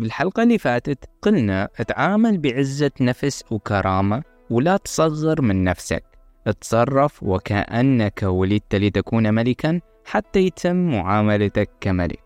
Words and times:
بالحلقة 0.00 0.42
اللي 0.42 0.58
فاتت 0.58 1.04
قلنا 1.22 1.68
اتعامل 1.78 2.38
بعزة 2.38 2.90
نفس 3.00 3.44
وكرامة 3.50 4.22
ولا 4.50 4.76
تصغر 4.76 5.42
من 5.42 5.64
نفسك. 5.64 6.04
اتصرف 6.46 7.22
وكأنك 7.22 8.22
ولدت 8.22 8.74
لتكون 8.74 9.34
ملكا 9.34 9.80
حتى 10.04 10.40
يتم 10.40 10.76
معاملتك 10.76 11.70
كملك. 11.80 12.22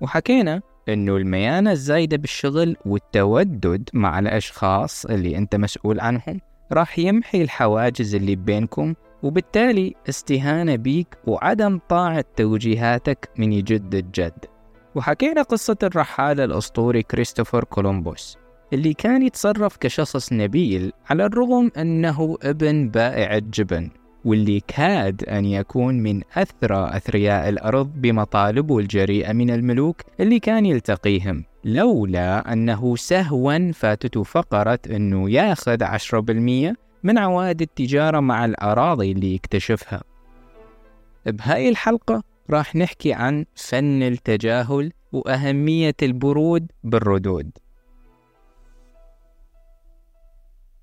وحكينا 0.00 0.60
إنه 0.88 1.16
الميانة 1.16 1.72
الزايدة 1.72 2.16
بالشغل 2.16 2.76
والتودد 2.86 3.88
مع 3.92 4.18
الأشخاص 4.18 5.06
اللي 5.06 5.36
أنت 5.36 5.56
مسؤول 5.56 6.00
عنهم 6.00 6.40
راح 6.72 6.98
يمحي 6.98 7.42
الحواجز 7.42 8.14
اللي 8.14 8.36
بينكم 8.36 8.94
وبالتالي 9.22 9.94
استهانة 10.08 10.76
بيك 10.76 11.18
وعدم 11.26 11.80
طاعة 11.88 12.24
توجيهاتك 12.36 13.28
من 13.38 13.52
يجد 13.52 13.94
الجد. 13.94 14.49
وحكينا 14.94 15.42
قصة 15.42 15.76
الرحالة 15.82 16.44
الأسطوري 16.44 17.02
كريستوفر 17.02 17.64
كولومبوس 17.64 18.38
اللي 18.72 18.94
كان 18.94 19.22
يتصرف 19.22 19.76
كشخص 19.76 20.32
نبيل 20.32 20.92
على 21.10 21.24
الرغم 21.24 21.70
أنه 21.76 22.36
ابن 22.42 22.88
بائع 22.88 23.36
الجبن 23.36 23.90
واللي 24.24 24.60
كاد 24.60 25.24
أن 25.24 25.44
يكون 25.44 25.94
من 25.94 26.22
أثرى 26.36 26.96
أثرياء 26.96 27.48
الأرض 27.48 27.92
بمطالبه 27.94 28.78
الجريئة 28.78 29.32
من 29.32 29.50
الملوك 29.50 30.00
اللي 30.20 30.38
كان 30.38 30.66
يلتقيهم 30.66 31.44
لولا 31.64 32.52
أنه 32.52 32.96
سهوا 32.96 33.72
فاتته 33.72 34.22
فقرة 34.22 34.78
أنه 34.90 35.30
ياخذ 35.30 35.84
10% 35.84 36.74
من 37.02 37.18
عوائد 37.18 37.62
التجارة 37.62 38.20
مع 38.20 38.44
الأراضي 38.44 39.12
اللي 39.12 39.34
يكتشفها. 39.34 40.02
بهاي 41.26 41.68
الحلقة 41.68 42.22
راح 42.50 42.76
نحكي 42.76 43.12
عن 43.12 43.44
فن 43.54 44.02
التجاهل 44.02 44.92
وأهمية 45.12 45.94
البرود 46.02 46.72
بالردود. 46.84 47.50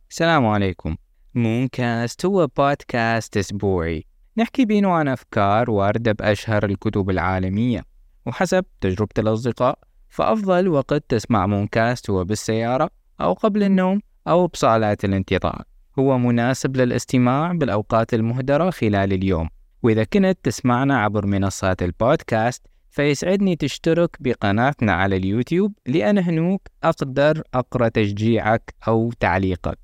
السلام 0.09 0.45
عليكم. 0.45 0.95
مونكاست 1.35 2.25
هو 2.25 2.47
بودكاست 2.47 3.37
أسبوعي. 3.37 4.05
نحكي 4.37 4.65
بينه 4.65 4.91
عن 4.91 5.07
أفكار 5.07 5.71
واردة 5.71 6.11
بأشهر 6.11 6.65
الكتب 6.65 7.09
العالمية. 7.09 7.83
وحسب 8.25 8.65
تجربة 8.81 9.13
الأصدقاء 9.19 9.79
فأفضل 10.09 10.67
وقت 10.67 11.03
تسمع 11.09 11.47
مونكاست 11.47 12.09
هو 12.09 12.23
بالسيارة 12.23 12.89
أو 13.21 13.33
قبل 13.33 13.63
النوم 13.63 14.01
أو 14.27 14.47
بصالات 14.47 15.05
الانتظار. 15.05 15.63
هو 15.99 16.17
مناسب 16.17 16.77
للاستماع 16.77 17.51
بالأوقات 17.51 18.13
المهدرة 18.13 18.69
خلال 18.69 19.13
اليوم. 19.13 19.49
وإذا 19.83 20.03
كنت 20.03 20.37
تسمعنا 20.43 20.99
عبر 20.99 21.25
منصات 21.25 21.83
البودكاست 21.83 22.67
فيسعدني 22.89 23.55
تشترك 23.55 24.17
بقناتنا 24.19 24.93
على 24.93 25.17
اليوتيوب 25.17 25.73
لأن 25.87 26.17
هنوك 26.17 26.61
أقدر 26.83 27.41
أقرأ 27.53 27.87
تشجيعك 27.87 28.75
أو 28.87 29.11
تعليقك. 29.19 29.79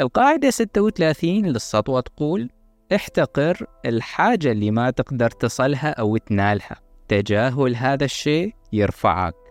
القاعدة 0.00 0.50
36 0.50 1.46
للسطوة 1.46 2.00
تقول 2.00 2.50
احتقر 2.94 3.66
الحاجة 3.86 4.52
اللي 4.52 4.70
ما 4.70 4.90
تقدر 4.90 5.30
تصلها 5.30 5.90
أو 5.90 6.16
تنالها. 6.16 6.76
تجاهل 7.08 7.76
هذا 7.76 8.04
الشيء 8.04 8.54
يرفعك. 8.72 9.47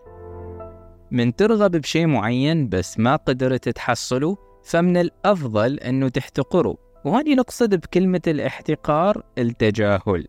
من 1.10 1.36
ترغب 1.36 1.70
بشيء 1.70 2.06
معين 2.06 2.68
بس 2.68 2.98
ما 2.98 3.16
قدرت 3.16 3.68
تحصله 3.68 4.36
فمن 4.64 4.96
الأفضل 4.96 5.78
أنه 5.78 6.08
تحتقره. 6.08 6.76
وهني 7.04 7.34
نقصد 7.34 7.74
بكلمة 7.74 8.20
الاحتقار 8.26 9.22
التجاهل. 9.38 10.26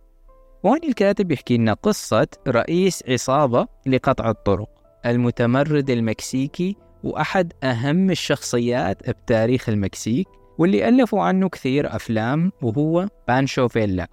وهني 0.63 0.87
الكاتب 0.87 1.31
يحكي 1.31 1.57
لنا 1.57 1.73
قصة 1.73 2.27
رئيس 2.47 3.03
عصابة 3.07 3.67
لقطع 3.85 4.29
الطرق 4.29 4.69
المتمرد 5.05 5.89
المكسيكي 5.89 6.75
وأحد 7.03 7.53
أهم 7.63 8.11
الشخصيات 8.11 9.09
بتاريخ 9.09 9.69
المكسيك 9.69 10.27
واللي 10.57 10.89
ألفوا 10.89 11.21
عنه 11.21 11.49
كثير 11.49 11.95
أفلام 11.95 12.51
وهو 12.61 13.07
بانشو 13.27 13.67
فيلا. 13.67 14.07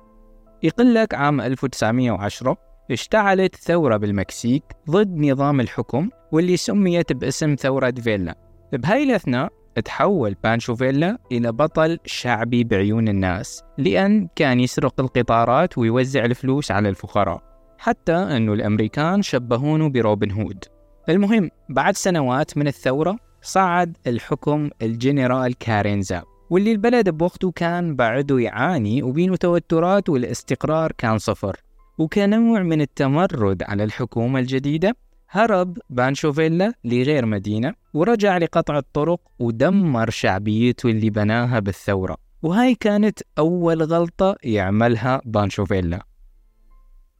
لك 0.79 1.15
عام 1.15 1.41
1910 1.41 2.57
اشتعلت 2.91 3.57
ثورة 3.57 3.97
بالمكسيك 3.97 4.65
ضد 4.91 5.17
نظام 5.17 5.61
الحكم 5.61 6.09
واللي 6.33 6.57
سميت 6.57 7.13
باسم 7.13 7.55
ثورة 7.55 7.91
فيلا. 7.91 8.35
بهاي 8.73 9.03
الأثناء 9.03 9.53
تحول 9.85 10.37
بانشو 10.45 10.75
فيلا 10.75 11.19
إلى 11.33 11.53
بطل 11.53 11.99
شعبي 12.05 12.65
بعيون 12.65 13.09
الناس 13.09 13.63
لأن 13.79 14.29
كان 14.37 14.61
يسرق 14.61 15.01
القطارات 15.01 15.79
ويوزع 15.79 16.25
الفلوس 16.25 16.71
على 16.71 16.89
الفقراء 16.89 17.43
حتى 17.79 18.13
أنه 18.13 18.53
الأمريكان 18.53 19.23
شبهونه 19.23 19.89
بروبن 19.89 20.31
هود. 20.31 20.65
المهم 21.09 21.51
بعد 21.69 21.97
سنوات 21.97 22.59
من 22.59 22.67
الثورة 22.67 23.17
صعد 23.43 23.97
الحكم 24.07 24.71
الجنرال 24.83 25.59
كارينزا 25.59 26.23
واللي 26.51 26.73
البلد 26.73 27.09
بوقته 27.09 27.51
كان 27.51 27.97
بعده 27.97 28.39
يعاني 28.39 29.03
وبينه 29.03 29.37
توترات 29.37 30.09
والاستقرار 30.09 30.93
كان 30.99 31.19
صفر. 31.19 31.66
وكنوع 31.99 32.63
من 32.63 32.81
التمرد 32.81 33.63
على 33.63 33.85
الحكومة 33.85 34.39
الجديدة 34.41 34.97
هرب 35.31 35.79
بانشو 35.91 36.33
فيلا 36.33 36.73
لغير 36.85 37.27
مدينة 37.27 37.75
ورجع 37.95 38.39
لقطع 38.39 38.79
الطرق 38.79 39.21
ودمر 39.39 40.11
شعبيته 40.11 40.89
اللي 40.89 41.11
بناها 41.11 41.59
بالثورة. 41.59 42.17
وهاي 42.43 42.75
كانت 42.75 43.19
أول 43.39 43.83
غلطة 43.83 44.37
يعملها 44.43 45.21
بانشو 45.25 45.65
فيلا 45.65 46.07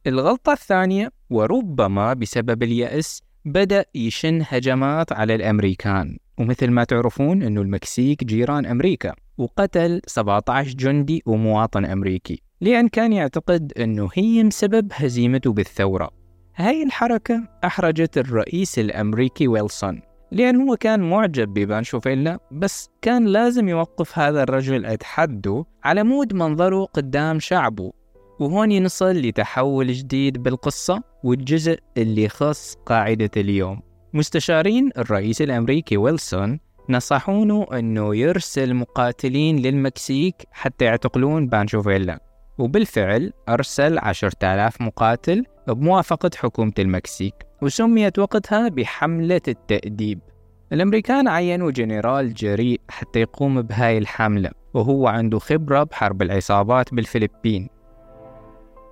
الغلطة 0.07 0.51
الثانية 0.53 1.11
وربما 1.29 2.13
بسبب 2.13 2.63
اليأس 2.63 3.21
بدأ 3.45 3.85
يشن 3.95 4.43
هجمات 4.47 5.11
على 5.13 5.35
الأمريكان. 5.35 6.17
ومثل 6.37 6.71
ما 6.71 6.83
تعرفون 6.83 7.43
أنه 7.43 7.61
المكسيك 7.61 8.23
جيران 8.23 8.65
أمريكا 8.65 9.13
وقتل 9.37 10.01
17 10.07 10.73
جندي 10.73 11.23
ومواطن 11.25 11.85
أمريكي. 11.85 12.41
لأن 12.61 12.87
كان 12.87 13.13
يعتقد 13.13 13.73
أنه 13.79 14.09
هي 14.13 14.49
سبب 14.51 14.91
هزيمته 14.93 15.53
بالثورة. 15.53 16.09
هاي 16.55 16.83
الحركة 16.83 17.43
أحرجت 17.65 18.17
الرئيس 18.17 18.79
الأمريكي 18.79 19.47
ويلسون 19.47 20.01
لأن 20.31 20.55
هو 20.61 20.75
كان 20.75 21.09
معجب 21.09 21.53
ببانشو 21.53 21.99
فيلا 21.99 22.39
بس 22.51 22.89
كان 23.01 23.25
لازم 23.25 23.69
يوقف 23.69 24.19
هذا 24.19 24.43
الرجل 24.43 24.85
أتحده 24.85 25.65
على 25.83 26.03
مود 26.03 26.33
منظره 26.33 26.85
قدام 26.85 27.39
شعبه. 27.39 27.91
وهون 28.39 28.83
نصل 28.83 29.11
لتحول 29.11 29.87
جديد 29.87 30.43
بالقصة 30.43 31.03
والجزء 31.23 31.79
اللي 31.97 32.23
يخص 32.23 32.75
قاعدة 32.85 33.31
اليوم. 33.37 33.81
مستشارين 34.13 34.89
الرئيس 34.97 35.41
الأمريكي 35.41 35.97
ويلسون 35.97 36.59
نصحونه 36.89 37.67
أنه 37.73 38.15
يرسل 38.15 38.73
مقاتلين 38.73 39.59
للمكسيك 39.59 40.35
حتى 40.51 40.85
يعتقلون 40.85 41.47
بانشو 41.47 41.81
فيلا 41.81 42.26
وبالفعل 42.57 43.33
أرسل 43.49 43.99
عشرة 43.99 44.37
آلاف 44.43 44.81
مقاتل 44.81 45.45
بموافقة 45.67 46.29
حكومة 46.35 46.73
المكسيك 46.79 47.33
وسميت 47.61 48.19
وقتها 48.19 48.69
بحملة 48.69 49.41
التأديب. 49.47 50.19
الأمريكان 50.73 51.27
عينوا 51.27 51.71
جنرال 51.71 52.33
جريء 52.33 52.81
حتى 52.89 53.19
يقوم 53.19 53.61
بهاي 53.61 53.97
الحملة 53.97 54.51
وهو 54.73 55.07
عنده 55.07 55.39
خبرة 55.39 55.83
بحرب 55.83 56.21
العصابات 56.21 56.93
بالفلبين. 56.93 57.69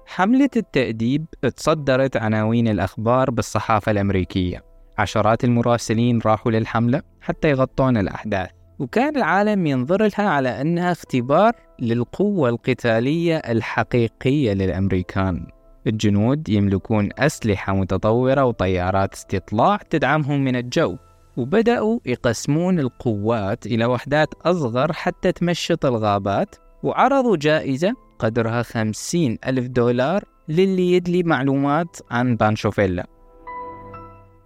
حملة 0.06 0.50
التأديب 0.56 1.26
تصدرت 1.56 2.18
عناوين 2.18 2.68
الأخبار 2.68 3.32
بالصحافة 3.32 3.92
الأمريكية. 3.92 4.64
عشرات 4.98 5.44
المراسلين 5.44 6.20
راحوا 6.26 6.52
للحملة 6.52 7.02
حتى 7.22 7.50
يغطون 7.50 7.98
الأحداث. 7.98 8.50
وكان 8.80 9.18
العالم 9.18 9.66
ينظر 9.66 10.04
لها 10.04 10.30
على 10.30 10.62
أنها 10.62 10.92
اختبار 10.92 11.54
للقوة 11.80 12.50
القتالية 12.50 13.38
الحقيقية 13.38 14.54
للأمريكان. 14.54 15.48
الجنود 15.88 16.50
يملكون 16.50 17.10
أسلحة 17.18 17.74
متطورة 17.74 18.46
وطيارات 18.46 19.14
استطلاع 19.14 19.78
تدعمهم 19.78 20.44
من 20.44 20.56
الجو 20.56 20.98
وبدأوا 21.38 22.00
يقسمون 22.06 22.80
القوات 22.80 23.66
إلى 23.66 23.86
وحدات 23.86 24.34
أصغر 24.46 24.94
حتى 24.94 25.32
تمشط 25.32 25.86
الغابات 25.86 26.56
وعرضوا 26.84 27.38
جائزة 27.38 27.94
قدرها 28.20 28.62
خمسين 28.62 29.38
ألف 29.48 29.68
دولار 29.68 30.24
للي 30.50 30.94
يدلي 30.94 31.24
معلومات 31.24 31.98
عن 32.12 32.36
بانشوفيلا. 32.36 33.08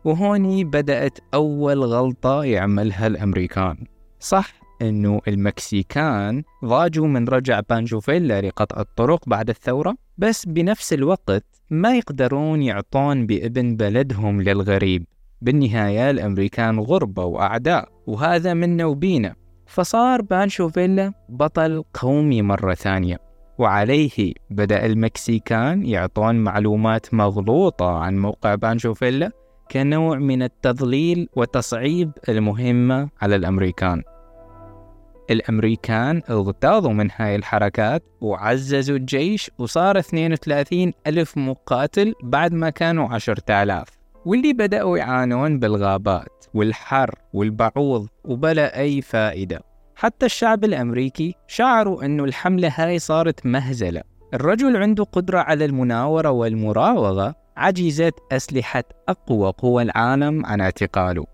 وهوني 0.06 0.64
بدأت 0.64 1.20
أول 1.34 1.84
غلطة 1.84 2.44
يعملها 2.44 3.08
الأمريكان. 3.08 3.78
صح 4.20 4.54
إنه 4.82 5.22
المكسيكان 5.28 6.44
ضاجوا 6.66 7.08
من 7.08 7.28
رجع 7.28 7.60
بانشو 7.70 8.15
فيلا 8.15 8.42
لقطع 8.42 8.82
الطرق 8.82 9.30
بعد 9.30 9.50
الثورة 9.50 9.96
بس 10.18 10.46
بنفس 10.46 10.94
الوقت 10.94 11.46
ما 11.70 11.98
يقدرون 11.98 12.62
يعطون 12.62 13.26
بإبن 13.26 13.76
بلدهم 13.76 14.42
للغريب. 14.42 15.06
بالنهاية 15.42 16.10
الأمريكان 16.10 16.80
غربة 16.80 17.26
وأعداء 17.26 17.90
وهذا 18.08 18.54
منا 18.54 18.86
وبينا 18.86 19.36
فصار 19.68 20.22
بانشو 20.22 20.70
فيلا 20.70 21.14
بطل 21.30 21.84
قومي 21.94 22.42
مرة 22.42 22.74
ثانية 22.74 23.20
وعليه 23.58 24.34
بدأ 24.50 24.86
المكسيكان 24.86 25.86
يعطون 25.86 26.36
معلومات 26.36 27.14
مغلوطة 27.14 27.98
عن 27.98 28.20
موقع 28.20 28.56
بانشو 28.56 28.94
فيلا 28.94 29.32
كنوع 29.72 30.18
من 30.18 30.44
التضليل 30.44 31.30
وتصعيب 31.36 32.12
المهمة 32.30 33.10
على 33.22 33.36
الأمريكان. 33.36 34.04
الأمريكان 35.30 36.22
اغتاظوا 36.30 36.94
من 36.94 37.10
هاي 37.16 37.36
الحركات 37.36 38.04
وعززوا 38.22 38.98
الجيش 38.98 39.52
وصار 39.58 40.00
32 40.00 40.94
ألف 41.08 41.38
مقاتل 41.38 42.14
بعد 42.24 42.54
ما 42.54 42.70
كانوا 42.70 43.08
10,000 43.10 43.88
واللي 44.26 44.54
بدأوا 44.54 44.98
يعانون 44.98 45.60
بالغابات 45.60 46.46
والحر 46.54 47.16
والبعوض 47.34 48.08
وبلا 48.26 48.80
أي 48.80 49.02
فائدة. 49.02 49.62
حتى 49.96 50.26
الشعب 50.26 50.64
الأمريكي 50.64 51.36
شعروا 51.48 52.06
أنه 52.06 52.24
الحملة 52.24 52.72
هاي 52.76 53.00
صارت 53.00 53.46
مهزلة. 53.46 54.02
الرجل 54.34 54.78
عنده 54.78 55.04
قدرة 55.04 55.40
على 55.40 55.66
المناورة 55.66 56.30
والمراوغة 56.30 57.36
عجزت 57.58 58.14
أسلحة 58.32 58.84
أقوى 59.10 59.54
قوى 59.58 59.84
العالم 59.84 60.46
عن 60.46 60.62
اعتقاله. 60.62 61.26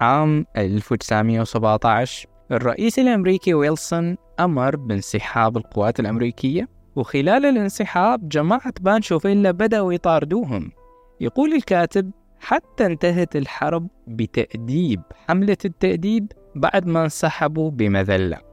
عام 0.00 0.46
1917 0.56 2.28
الرئيس 2.52 2.98
الأمريكي 2.98 3.54
ويلسون 3.54 4.16
أمر 4.40 4.76
بانسحاب 4.76 5.56
القوات 5.56 6.00
الأمريكية 6.00 6.68
وخلال 6.96 7.46
الانسحاب 7.46 8.28
جماعة 8.28 8.72
بانشو 8.80 9.18
فيلا 9.18 9.50
بدأوا 9.50 9.92
يطاردوهم. 9.92 10.72
يقول 11.20 11.52
الكاتب 11.52 12.10
حتى 12.40 12.86
انتهت 12.86 13.36
الحرب 13.36 13.88
بتأديب 14.06 15.02
حملة 15.28 15.56
التأديب 15.64 16.32
بعد 16.54 16.86
ما 16.86 17.04
انسحبوا 17.04 17.70
بمذلة. 17.70 18.49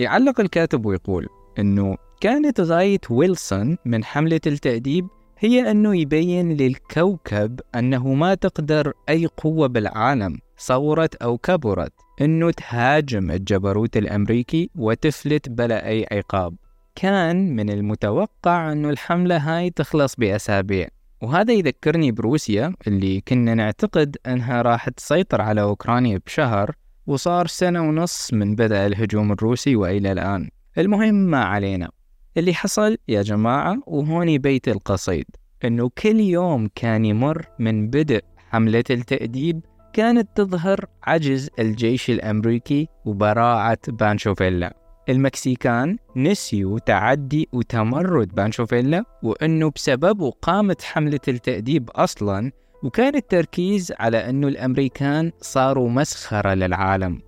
يعلق 0.00 0.40
الكاتب 0.40 0.86
ويقول 0.86 1.26
أنه 1.58 1.96
كانت 2.20 2.60
غاية 2.60 3.00
ويلسون 3.10 3.76
من 3.84 4.04
حملة 4.04 4.40
التأديب 4.46 5.08
هي 5.38 5.70
أنه 5.70 5.96
يبين 5.96 6.52
للكوكب 6.52 7.60
أنه 7.74 8.14
ما 8.14 8.34
تقدر 8.34 8.92
أي 9.08 9.26
قوة 9.26 9.66
بالعالم 9.66 10.38
صورت 10.56 11.14
أو 11.14 11.38
كبرت 11.38 11.92
أنه 12.20 12.50
تهاجم 12.50 13.30
الجبروت 13.30 13.96
الأمريكي 13.96 14.70
وتفلت 14.74 15.48
بلا 15.48 15.88
أي 15.88 16.06
عقاب. 16.12 16.54
كان 16.94 17.56
من 17.56 17.70
المتوقع 17.70 18.72
أنه 18.72 18.90
الحملة 18.90 19.36
هاي 19.36 19.70
تخلص 19.70 20.16
بأسابيع. 20.16 20.88
وهذا 21.22 21.52
يذكرني 21.52 22.12
بروسيا 22.12 22.74
اللي 22.86 23.20
كنا 23.20 23.54
نعتقد 23.54 24.16
أنها 24.26 24.62
راح 24.62 24.88
تسيطر 24.88 25.40
على 25.40 25.60
أوكرانيا 25.60 26.20
بشهر 26.26 26.74
وصار 27.06 27.46
سنة 27.46 27.88
ونص 27.88 28.32
من 28.32 28.54
بدأ 28.54 28.86
الهجوم 28.86 29.32
الروسي 29.32 29.76
وإلى 29.76 30.12
الآن. 30.12 30.48
المهم 30.78 31.14
ما 31.14 31.44
علينا. 31.44 31.90
اللي 32.36 32.54
حصل 32.54 32.96
يا 33.08 33.22
جماعة 33.22 33.78
وهوني 33.86 34.38
بيت 34.38 34.68
القصيد 34.68 35.24
إنه 35.64 35.90
كل 35.98 36.20
يوم 36.20 36.68
كان 36.74 37.04
يمر 37.04 37.46
من 37.58 37.90
بدء 37.90 38.20
حملة 38.36 38.84
التأديب 38.90 39.60
كانت 39.92 40.28
تظهر 40.34 40.84
عجز 41.02 41.50
الجيش 41.58 42.10
الأمريكي 42.10 42.88
وبراعة 43.04 43.78
بانشوفيلا. 43.88 44.76
المكسيكان 45.08 45.96
نسيوا 46.16 46.78
تعدي 46.78 47.48
وتمرد 47.52 48.34
بانشوفيلا 48.34 49.04
وأنه 49.22 49.70
بسببه 49.70 50.30
قامت 50.30 50.82
حملة 50.82 51.20
التأديب 51.28 51.90
أصلا 51.90 52.52
وكان 52.82 53.16
التركيز 53.16 53.92
على 53.98 54.30
أنه 54.30 54.48
الأمريكان 54.48 55.32
صاروا 55.40 55.90
مسخرة 55.90 56.54
للعالم. 56.54 57.18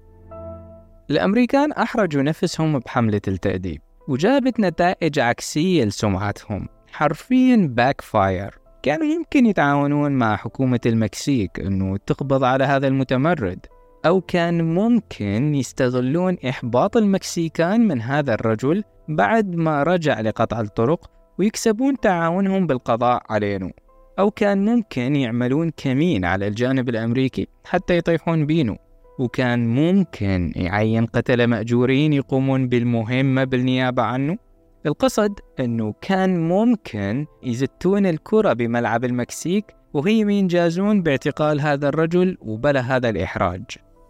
الأمريكان 1.10 1.72
أحرجوا 1.72 2.22
نفسهم 2.22 2.78
بحملة 2.78 3.20
التأديب 3.28 3.80
وجابت 4.08 4.60
نتائج 4.60 5.18
عكسية 5.18 5.84
لسمعتهم. 5.84 6.68
حرفيا 6.92 7.68
backfire 7.70 8.58
كانوا 8.82 9.06
يمكن 9.06 9.46
يتعاونون 9.46 10.12
مع 10.12 10.36
حكومة 10.36 10.80
المكسيك 10.86 11.60
أنه 11.60 11.96
تقبض 11.96 12.44
على 12.44 12.64
هذا 12.64 12.86
المتمرد 12.88 13.66
أو 14.06 14.20
كان 14.20 14.74
ممكن 14.74 15.54
يستغلون 15.54 16.36
إحباط 16.48 16.96
المكسيكان 16.96 17.88
من 17.88 18.00
هذا 18.02 18.34
الرجل 18.34 18.84
بعد 19.08 19.54
ما 19.54 19.82
رجع 19.82 20.20
لقطع 20.20 20.60
الطرق 20.60 21.10
ويكسبون 21.38 22.00
تعاونهم 22.00 22.66
بالقضاء 22.66 23.22
علينا 23.30 23.72
أو 24.18 24.30
كان 24.30 24.64
ممكن 24.64 25.16
يعملون 25.16 25.70
كمين 25.70 26.24
على 26.24 26.48
الجانب 26.48 26.88
الأمريكي 26.88 27.46
حتى 27.64 27.96
يطيحون 27.96 28.46
بينه 28.46 28.76
وكان 29.18 29.74
ممكن 29.74 30.52
يعين 30.56 31.06
قتلة 31.06 31.46
مأجورين 31.46 32.12
يقومون 32.12 32.68
بالمهمة 32.68 33.44
بالنيابة 33.44 34.02
عنه. 34.02 34.38
القصد 34.86 35.40
أنه 35.60 35.94
كان 36.00 36.48
ممكن 36.48 37.26
يزتون 37.42 38.06
الكرة 38.06 38.52
بملعب 38.52 39.04
المكسيك 39.04 39.64
وهي 39.94 40.20
ينجازون 40.20 41.02
باعتقال 41.02 41.60
هذا 41.60 41.88
الرجل 41.88 42.36
وبلا 42.40 42.80
هذا 42.80 43.08
الإحراج. 43.08 43.64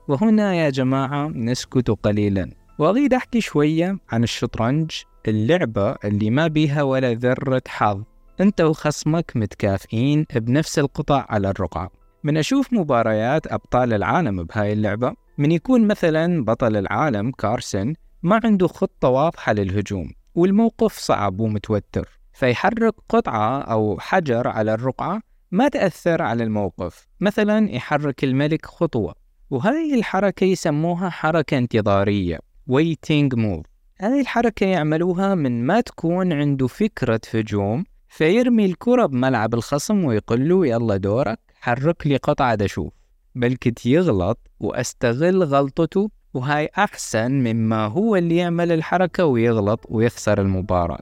وهنا 0.09 0.55
يا 0.55 0.71
جماعة 0.71 1.29
نسكت 1.29 1.91
قليلا. 1.91 2.51
وأريد 2.79 3.15
أحكي 3.15 3.41
شوية 3.41 3.99
عن 4.11 4.23
الشطرنج 4.23 4.91
اللعبة 5.29 5.97
اللي 6.05 6.31
ما 6.31 6.47
بيها 6.47 6.83
ولا 6.83 7.13
ذرة 7.13 7.63
حظ. 7.67 8.03
أنت 8.41 8.61
وخصمك 8.61 9.33
متكافئين 9.35 10.27
بنفس 10.35 10.79
القطع 10.79 11.27
على 11.29 11.51
الرقعة. 11.51 11.91
من 12.25 12.37
أشوف 12.37 12.73
مباريات 12.73 13.53
أبطال 13.53 13.93
العالم 13.93 14.45
بهاي 14.45 14.73
اللعبة 14.73 15.15
من 15.39 15.53
يكون 15.53 15.87
مثلا 15.87 16.45
بطل 16.45 16.77
العالم 16.77 17.31
كارسن 17.31 17.95
ما 18.23 18.41
عنده 18.45 18.69
خطة 18.69 19.09
واضحة 19.09 19.53
للهجوم 19.53 20.11
والموقف 20.35 20.99
صعب 20.99 21.41
ومتوتر 21.41 22.21
فيحرك 22.33 22.95
قطعة 23.09 23.61
أو 23.61 23.99
حجر 24.01 24.49
على 24.49 24.75
الرقعة 24.75 25.21
ما 25.51 25.69
تأثر 25.69 26.23
على 26.23 26.45
الموقف. 26.45 27.09
مثلا 27.21 27.71
يحرك 27.71 28.25
الملك 28.25 28.67
خطوة 28.67 29.15
وهذه 29.51 29.95
الحركة 29.95 30.45
يسموها 30.45 31.09
حركة 31.11 31.59
انتظارية 31.59 32.39
waiting 32.71 33.37
move. 33.37 33.63
هذه 33.99 34.21
الحركة 34.21 34.67
يعملوها 34.67 35.35
من 35.35 35.67
ما 35.67 35.81
تكون 35.81 36.33
عنده 36.33 36.67
فكرة 36.67 37.21
هجوم 37.35 37.85
فيرمي 38.13 38.67
الكرة 38.67 39.07
بملعب 39.07 39.55
الخصم 39.55 40.05
ويقول 40.05 40.49
له 40.49 40.67
يلا 40.67 40.97
دورك 40.97 41.39
حرك 41.61 42.07
لي 42.07 42.17
قطعة 42.17 42.59
أشوف 42.61 42.93
بلكت 43.35 43.87
يغلط 43.87 44.39
وأستغل 44.61 45.43
غلطته 45.43 46.11
وهاي 46.35 46.69
أحسن 46.79 47.33
مما 47.33 47.87
هو 47.87 48.17
اللي 48.17 48.37
يعمل 48.37 48.73
الحركة 48.73 49.25
ويغلط 49.25 49.87
ويخسر 49.89 50.41
المباراة. 50.41 51.01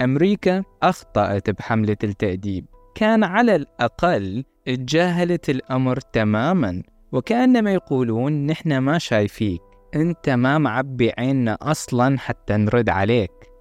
أمريكا 0.00 0.62
أخطأت 0.82 1.50
بحملة 1.50 1.96
التأديب. 2.04 2.66
كان 2.94 3.24
على 3.24 3.56
الأقل 3.56 4.44
اتجاهلت 4.68 5.50
الأمر 5.50 6.00
تماما 6.00 6.82
وكأنما 7.12 7.72
يقولون 7.72 8.46
نحن 8.46 8.78
ما 8.78 8.98
شايفيك 8.98 9.62
أنت 9.94 10.28
ما 10.28 10.58
معبي 10.58 11.12
عيننا 11.18 11.58
أصلا 11.62 12.18
حتى 12.18 12.56
نرد 12.56 12.88
عليك. 12.88 13.55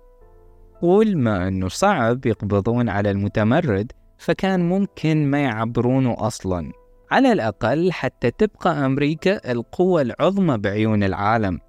قول 0.85 1.17
ما 1.17 1.47
أنه 1.47 1.67
صعب 1.67 2.25
يقبضون 2.25 2.89
على 2.89 3.11
المتمرد 3.11 3.91
فكان 4.17 4.69
ممكن 4.69 5.31
ما 5.31 5.43
يعبرونه 5.43 6.15
أصلا. 6.17 6.71
على 7.11 7.31
الأقل 7.31 7.91
حتى 7.91 8.31
تبقى 8.31 8.85
أمريكا 8.85 9.51
القوة 9.51 10.01
العظمى 10.01 10.57
بعيون 10.57 11.03
العالم. 11.03 11.59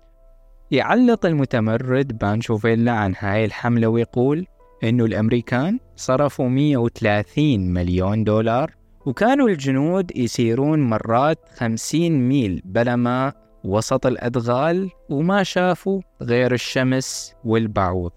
يعلق 0.70 1.26
المتمرد 1.26 2.18
بانشو 2.18 2.56
فيلا 2.56 2.92
عن 2.92 3.14
هاي 3.18 3.44
الحملة 3.44 3.88
ويقول 3.88 4.46
إنه 4.84 5.04
الأمريكان 5.04 5.78
صرفوا 5.96 6.48
130 6.48 7.72
مليون 7.72 8.24
دولار 8.24 8.70
وكانوا 9.06 9.48
الجنود 9.48 10.16
يسيرون 10.16 10.80
مرات 10.80 11.38
50 11.54 12.28
ميل 12.28 12.62
بلا 12.64 12.96
ماء 12.96 13.34
وسط 13.64 14.06
الأدغال 14.06 14.90
وما 15.10 15.42
شافوا 15.42 16.00
غير 16.22 16.52
الشمس 16.52 17.34
والبعوض. 17.44 18.12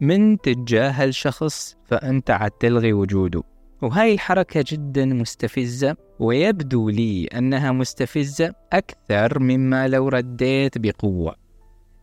من 0.00 0.40
تتجاهل 0.40 1.14
شخص 1.14 1.76
فأنت 1.84 2.30
عاد 2.30 2.50
تلغي 2.50 2.92
وجوده. 2.92 3.42
وهاي 3.82 4.14
الحركة 4.14 4.64
جدا 4.66 5.04
مستفزة 5.04 5.96
ويبدو 6.18 6.88
لي 6.88 7.26
أنها 7.26 7.72
مستفزة 7.72 8.54
أكثر 8.72 9.38
مما 9.38 9.88
لو 9.88 10.08
رديت 10.08 10.78
بقوة. 10.78 11.34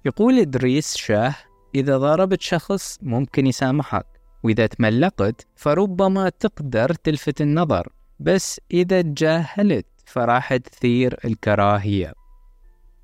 يقول 0.06 0.40
إدريس 0.40 0.98
شاه 0.98 1.36
إذا 1.76 1.98
ضربت 1.98 2.42
شخص 2.42 3.00
ممكن 3.02 3.48
يسامحك 3.48 4.06
وإذا 4.44 4.66
تملقت 4.66 5.48
فربما 5.56 6.30
تقدر 6.30 6.94
تلفت 6.94 7.42
النظر 7.42 7.88
بس 8.20 8.62
إذا 8.72 9.02
تجاهلت 9.02 9.86
فراح 10.06 10.56
تثير 10.56 11.20
الكراهية. 11.26 12.14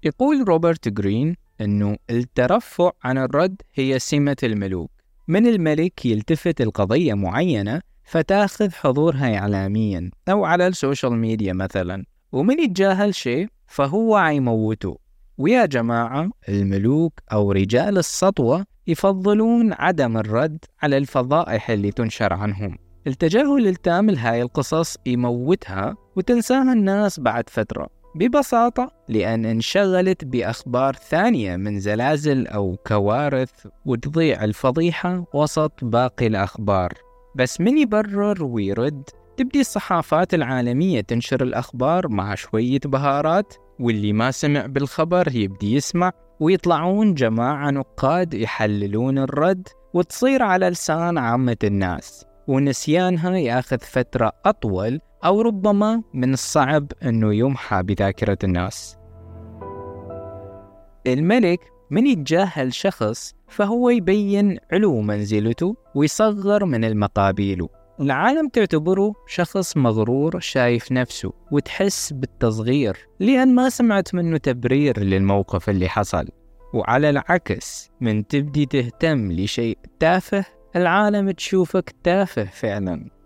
يقول 0.03 0.47
روبرت 0.47 0.89
جرين 0.89 1.35
أنه 1.61 1.97
الترفع 2.09 2.91
عن 3.03 3.17
الرد 3.17 3.61
هي 3.73 3.99
سمة 3.99 4.37
الملوك. 4.43 4.91
من 5.27 5.47
الملك 5.47 6.05
يلتفت 6.05 6.61
القضية 6.61 7.13
معينة 7.13 7.81
فتاخذ 8.03 8.71
حضورها 8.71 9.37
إعلاميا 9.37 10.11
أو 10.29 10.45
على 10.45 10.67
ال 10.67 10.74
social 10.74 11.13
media 11.13 11.53
مثلا 11.53 12.05
ومن 12.31 12.59
يتجاهل 12.59 13.15
شيء 13.15 13.47
فهو 13.67 14.15
عيموته. 14.15 14.97
ويا 15.37 15.65
جماعة 15.65 16.29
الملوك 16.49 17.13
أو 17.31 17.51
رجال 17.51 17.97
السطوة 17.97 18.65
يفضلون 18.87 19.73
عدم 19.73 20.17
الرد 20.17 20.65
على 20.81 20.97
الفضائح 20.97 21.69
اللي 21.69 21.91
تنشر 21.91 22.33
عنهم. 22.33 22.77
التجاهل 23.07 23.67
التام 23.67 24.09
لهاي 24.09 24.41
القصص 24.41 24.97
يموتها 25.05 25.95
وتنساها 26.15 26.73
الناس 26.73 27.19
بعد 27.19 27.49
فترة. 27.49 27.98
ببساطة 28.15 28.91
لأن 29.09 29.45
انشغلت 29.45 30.25
بأخبار 30.25 30.93
ثانية 30.93 31.55
من 31.55 31.79
زلازل 31.79 32.47
أو 32.47 32.77
كوارث 32.87 33.67
وتضيع 33.85 34.43
الفضيحة 34.43 35.25
وسط 35.33 35.71
باقي 35.81 36.27
الأخبار. 36.27 36.93
بس 37.35 37.61
من 37.61 37.77
يبرر 37.77 38.43
ويرد 38.43 39.03
تبدي 39.37 39.59
الصحافات 39.59 40.33
العالمية 40.33 41.01
تنشر 41.01 41.43
الأخبار 41.43 42.07
مع 42.07 42.35
شوية 42.35 42.79
بهارات 42.85 43.53
واللي 43.79 44.13
ما 44.13 44.31
سمع 44.31 44.65
بالخبر 44.65 45.35
يبدي 45.35 45.75
يسمع 45.75 46.11
ويطلعون 46.39 47.13
جماعة 47.13 47.71
نقاد 47.71 48.33
يحللون 48.33 49.17
الرد 49.17 49.67
وتصير 49.93 50.43
على 50.43 50.69
لسان 50.69 51.17
عامة 51.17 51.57
الناس. 51.63 52.25
ونسيانها 52.47 53.37
ياخذ 53.37 53.79
فترة 53.79 54.31
أطول 54.45 54.99
أو 55.25 55.41
ربما 55.41 56.03
من 56.13 56.33
الصعب 56.33 56.91
أنه 57.03 57.35
يمحى 57.35 57.83
بذاكرة 57.83 58.37
الناس. 58.43 58.97
الملك 61.07 61.59
من 61.91 62.07
يتجاهل 62.07 62.73
شخص 62.73 63.33
فهو 63.47 63.89
يبين 63.89 64.57
علو 64.71 65.01
منزلته 65.01 65.75
ويصغر 65.95 66.65
من 66.65 66.85
المقابيله 66.85 67.69
العالم 67.99 68.47
تعتبره 68.47 69.13
شخص 69.27 69.77
مغرور 69.77 70.39
شايف 70.39 70.91
نفسه 70.91 71.33
وتحس 71.51 72.13
بالتصغير 72.13 72.97
لأن 73.19 73.55
ما 73.55 73.69
سمعت 73.69 74.15
منه 74.15 74.37
تبرير 74.37 74.99
للموقف 74.99 75.69
اللي 75.69 75.89
حصل. 75.89 76.27
وعلى 76.73 77.09
العكس 77.09 77.91
من 78.01 78.27
تبدي 78.27 78.65
تهتم 78.65 79.31
لشيء 79.31 79.77
تافه 79.99 80.45
العالم 80.75 81.31
تشوفك 81.31 81.95
تافه 82.03 82.43
فعلا. 82.43 83.18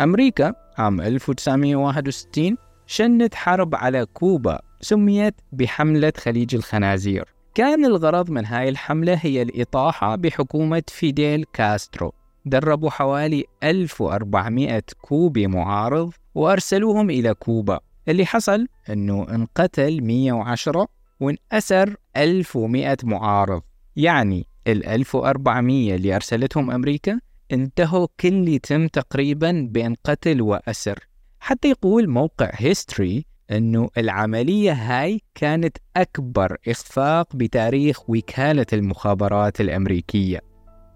أمريكا 0.00 0.54
عام 0.78 1.00
1961 1.00 2.56
شنت 2.86 3.34
حرب 3.34 3.74
على 3.74 4.06
كوبا 4.06 4.60
سميت 4.80 5.34
بحملة 5.52 6.12
خليج 6.16 6.54
الخنازير. 6.54 7.24
كان 7.54 7.84
الغرض 7.84 8.30
من 8.30 8.46
هاي 8.46 8.68
الحملة 8.68 9.14
هي 9.22 9.42
الإطاحة 9.42 10.16
بحكومة 10.16 10.82
فيديل 10.88 11.44
كاسترو. 11.52 12.12
دربوا 12.44 12.90
حوالي 12.90 13.44
1400 13.62 14.82
كوبي 15.00 15.46
معارض 15.46 16.12
وأرسلوهم 16.34 17.10
إلى 17.10 17.34
كوبا. 17.34 17.80
اللي 18.08 18.26
حصل 18.26 18.66
أنه 18.90 19.26
انقتل 19.30 20.00
110 20.02 20.88
وانأسر 21.20 21.96
1100 22.16 22.96
معارض. 23.02 23.62
يعني 23.96 24.46
ال 24.66 24.86
1400 24.86 25.94
اللي 25.94 26.16
أرسلتهم 26.16 26.70
أمريكا 26.70 27.20
انتهوا 27.52 28.06
كل 28.20 28.48
يتم 28.48 28.86
تقريبا 28.86 29.68
بين 29.70 29.94
قتل 30.04 30.42
وأسر 30.42 31.08
حتى 31.40 31.70
يقول 31.70 32.08
موقع 32.08 32.50
هيستوري 32.52 33.24
أنه 33.50 33.88
العملية 33.98 34.72
هاي 34.72 35.20
كانت 35.34 35.76
أكبر 35.96 36.56
إخفاق 36.68 37.36
بتاريخ 37.36 38.10
وكالة 38.10 38.66
المخابرات 38.72 39.60
الأمريكية. 39.60 40.40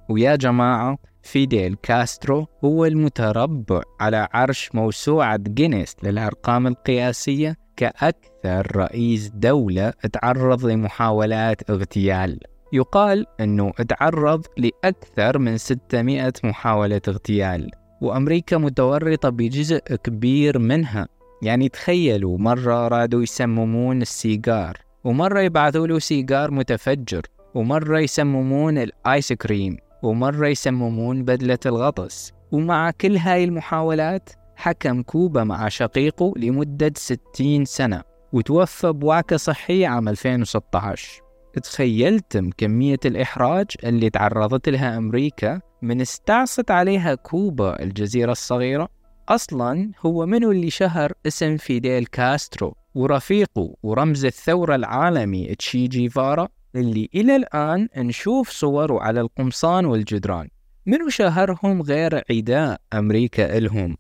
ويا 0.09 0.37
جماعة 0.37 0.99
فيديل 1.23 1.77
كاسترو 1.83 2.47
هو 2.65 2.85
المتربع 2.85 3.83
على 4.01 4.29
عرش 4.33 4.71
موسوعة 4.75 5.37
جينيس 5.37 5.97
للأرقام 6.03 6.67
القياسية 6.67 7.57
كأكثر 7.77 8.77
رئيس 8.77 9.29
دولة 9.29 9.91
تعرض 9.91 10.67
لمحاولات 10.67 11.71
اغتيال. 11.71 12.39
يقال 12.73 13.27
أنه 13.41 13.71
تعرض 13.71 14.47
لأكثر 14.59 15.39
من 15.39 15.59
600 15.59 16.33
محاولة 16.45 17.01
اغتيال 17.09 17.71
وأمريكا 18.01 18.57
متورطة 18.57 19.29
بجزء 19.29 19.79
كبير 19.79 20.59
منها. 20.59 21.09
يعني 21.43 21.69
تخيلوا 21.69 22.39
مرة 22.39 22.89
رادوا 22.89 23.23
يسممون 23.23 24.03
السيجار 24.03 24.77
ومرة 25.05 25.41
يبعثوا 25.41 25.87
له 25.87 25.99
سيجار 25.99 26.51
متفجر 26.51 27.23
ومرة 27.55 27.99
يسممون 27.99 28.79
الآيس 28.79 29.33
كريم 29.33 29.77
ومرة 30.03 30.47
يسممون 30.47 31.25
بدلة 31.25 31.59
الغطس. 31.67 32.33
ومع 32.53 32.91
كل 32.91 33.17
هاي 33.17 33.45
المحاولات 33.45 34.31
حكم 34.57 35.03
كوبا 35.03 35.45
مع 35.45 35.69
شقيقه 35.69 36.33
لمدة 36.37 36.93
60 36.97 37.65
سنة 37.65 38.03
وتوفى 38.33 38.93
بوعكة 38.93 39.37
صحية 39.37 39.89
عام 39.89 40.09
2016 40.09 41.23
تخيلتم 41.59 42.51
كمية 42.57 42.99
الإحراج 43.05 43.67
اللي 43.85 44.11
تعرضت 44.11 44.69
لها 44.69 44.99
أمريكا 44.99 45.61
من 45.83 46.01
استعصت 46.01 46.71
عليها 46.71 47.15
كوبا 47.15 47.83
الجزيرة 47.83 48.33
الصغيرة. 48.33 48.89
أصلا 49.29 49.93
هو 50.07 50.27
منو 50.27 50.51
اللي 50.51 50.71
شهر 50.71 51.13
اسم 51.27 51.57
فيديل 51.57 52.07
كاسترو 52.07 52.75
ورفيقه 52.95 53.75
ورمز 53.83 54.25
الثورة 54.25 54.75
العالمي 54.75 55.55
تشي 55.55 55.87
جيفارا 55.87 56.49
اللي 56.77 57.09
إلى 57.15 57.37
الآن 57.37 57.89
نشوف 57.97 58.51
صوره 58.51 59.03
على 59.03 59.21
القمصان 59.21 59.85
والجدران. 59.85 60.49
منو 60.87 61.09
شهرهم 61.09 61.83
غير 61.83 62.23
عداء 62.31 62.81
أمريكا 62.93 63.59
إلهم؟ 63.59 63.97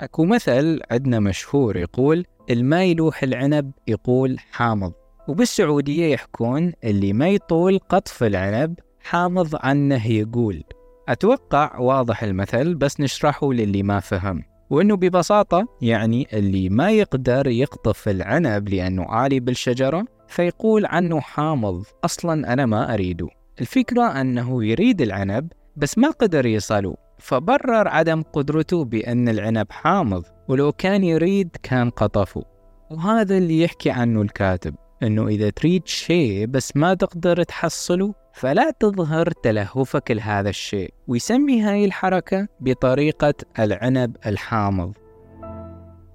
أكو 0.00 0.24
مثل 0.24 0.80
عندنا 0.90 1.20
مشهور 1.20 1.76
يقول 1.76 2.24
الما 2.50 2.84
يلوح 2.84 3.22
العنب 3.22 3.72
يقول 3.88 4.36
حامض. 4.50 4.92
وبالسعودية 5.28 6.12
يحكون 6.12 6.72
اللي 6.84 7.12
ما 7.12 7.28
يطول 7.28 7.78
قطف 7.78 8.22
العنب 8.22 8.74
حامض 9.00 9.56
عنه 9.56 10.06
يقول. 10.06 10.62
أتوقع 11.08 11.78
واضح 11.78 12.22
المثل 12.22 12.74
بس 12.74 13.00
نشرحه 13.00 13.52
للي 13.52 13.82
ما 13.82 14.00
فهم. 14.00 14.42
وأنه 14.70 14.96
ببساطة 14.96 15.68
يعني 15.82 16.26
اللي 16.32 16.68
ما 16.68 16.90
يقدر 16.90 17.46
يقطف 17.46 18.08
العنب 18.08 18.68
لأنه 18.68 19.04
عالي 19.04 19.40
بالشجرة 19.40 20.04
فيقول 20.28 20.86
عنه 20.86 21.20
حامض. 21.20 21.84
أصلا 22.04 22.52
أنا 22.52 22.66
ما 22.66 22.94
أريده. 22.94 23.28
الفكرة 23.60 24.20
أنه 24.20 24.64
يريد 24.64 25.00
العنب 25.00 25.52
بس 25.76 25.98
ما 25.98 26.10
قدر 26.10 26.46
يصله. 26.46 26.96
فبرر 27.20 27.88
عدم 27.88 28.22
قدرته 28.22 28.84
بأن 28.84 29.28
العنب 29.28 29.72
حامض 29.72 30.24
ولو 30.48 30.72
كان 30.72 31.04
يريد 31.04 31.56
كان 31.62 31.90
قطفه. 31.90 32.44
وهذا 32.90 33.38
اللي 33.38 33.62
يحكي 33.62 33.90
عنه 33.90 34.22
الكاتب 34.22 34.74
أنه 35.02 35.28
إذا 35.28 35.50
تريد 35.50 35.86
شيء 35.86 36.46
بس 36.46 36.76
ما 36.76 36.94
تقدر 36.94 37.42
تحصله 37.42 38.14
فلا 38.34 38.70
تظهر 38.80 39.30
تلهفك 39.30 40.10
لهذا 40.10 40.48
الشيء. 40.48 40.94
ويسمي 41.08 41.62
هاي 41.62 41.84
الحركة 41.84 42.48
بطريقة 42.60 43.34
العنب 43.58 44.16
الحامض. 44.26 44.92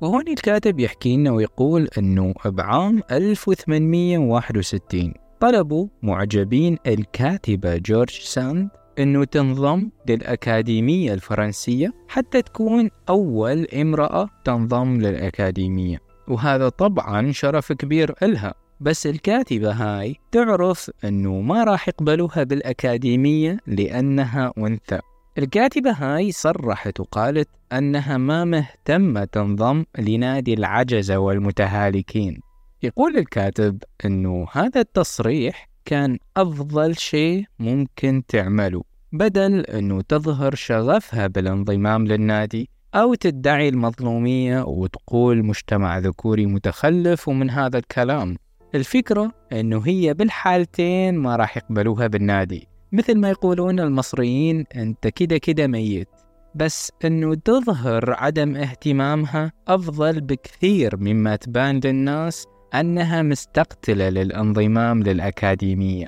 وهون 0.02 0.28
الكاتب 0.28 0.80
يحكي 0.80 1.18
لنا 1.18 1.32
ويقول 1.32 1.88
أنه 1.98 2.34
بعام 2.46 3.02
1861 3.12 5.14
طلبوا 5.40 5.88
معجبين 6.04 6.78
الكاتبة 6.88 7.78
جورج 7.78 8.10
ساند 8.10 8.70
أنه 9.00 9.24
تنضم 9.24 9.90
للأكاديمية 10.10 11.14
الفرنسية 11.14 11.94
حتى 12.08 12.42
تكون 12.42 12.90
أول 13.10 13.66
امرأة 13.66 14.30
تنضم 14.44 15.02
للأكاديمية. 15.02 15.98
وهذا 16.28 16.70
طبعا 16.70 17.32
شرف 17.32 17.72
كبير 17.74 18.16
إلها. 18.24 18.54
بس 18.80 19.08
الكاتبة 19.08 19.72
هاي 19.72 20.16
تعرف 20.32 20.92
أنه 21.04 21.42
ما 21.42 21.64
راح 21.64 21.88
يقبلوها 21.88 22.44
بالأكاديمية 22.44 23.58
لأنها 23.68 24.54
أنثى. 24.58 25.00
الكاتبة 25.38 25.92
هاي 25.92 26.32
صرحت 26.32 27.00
وقالت 27.00 27.50
أنها 27.74 28.18
ما 28.18 28.46
مهتمة 28.46 29.24
تنضم 29.24 29.86
لنادي 30.00 30.54
العجزة 30.54 31.18
والمتهالكين. 31.18 32.40
يقول 32.84 33.18
الكاتب 33.18 33.84
أنه 34.06 34.48
هذا 34.52 34.82
التصريح 34.82 35.70
كان 35.86 36.18
أفضل 36.38 36.96
شيء 36.96 37.46
ممكن 37.60 38.24
تعمله 38.28 38.84
بدل 39.12 39.60
أنه 39.60 40.02
تظهر 40.02 40.56
شغفها 40.56 41.28
بالانضمام 41.28 42.08
للنادي 42.08 42.70
أو 42.96 43.14
تدعي 43.14 43.70
المظلومية 43.70 44.64
وتقول 44.64 45.46
مجتمع 45.46 45.98
ذكوري 45.98 46.46
متخلف 46.46 47.28
ومن 47.28 47.50
هذا 47.50 47.78
الكلام. 47.78 48.36
الفكرة 48.76 49.32
أنه 49.52 49.82
هي 49.86 50.14
بالحالتين 50.14 51.16
ما 51.16 51.36
راح 51.36 51.58
يقبلوها 51.58 52.08
بالنادي. 52.08 52.68
مثل 52.92 53.18
ما 53.20 53.30
يقولون 53.30 53.80
المصريين 53.80 54.66
أنت 54.76 55.08
كده 55.08 55.38
كده 55.38 55.68
ميت. 55.68 56.08
بس 56.56 56.92
أنه 57.06 57.36
تظهر 57.36 58.14
عدم 58.14 58.56
اهتمامها 58.56 59.52
أفضل 59.68 60.22
بكثير 60.22 60.98
مما 60.98 61.36
تبان 61.36 61.80
للناس 61.84 62.48
أنها 62.80 63.22
مستقتلة 63.22 64.10
للانضمام 64.10 65.04
للأكاديمية. 65.04 66.08